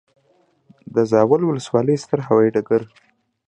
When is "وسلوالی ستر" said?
1.43-2.19